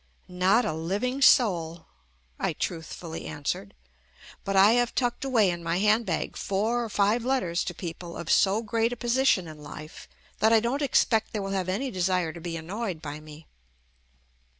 "Not 0.27 0.65
a 0.65 0.73
liv 0.73 1.03
ing 1.03 1.21
soul," 1.21 1.85
I 2.39 2.53
truthfully 2.53 3.27
answered. 3.27 3.75
"But 4.43 4.55
I 4.55 4.71
have 4.71 4.95
tucked 4.95 5.23
away 5.23 5.51
in 5.51 5.61
my 5.61 5.77
hand 5.77 6.07
bag 6.07 6.35
four 6.35 6.83
or 6.83 6.89
five 6.89 7.23
let 7.23 7.41
ters 7.41 7.63
to 7.65 7.75
people 7.75 8.17
of 8.17 8.27
so 8.31 8.63
great 8.63 8.91
a 8.91 8.95
position 8.97 9.47
in 9.47 9.61
life 9.61 10.09
that 10.39 10.51
I 10.51 10.59
don't 10.59 10.81
expect 10.81 11.33
they 11.33 11.39
will 11.39 11.51
have 11.51 11.69
any 11.69 11.91
desire 11.91 12.33
to 12.33 12.41
be 12.41 12.57
annoyed 12.57 12.99
by 12.99 13.19
me. 13.19 13.45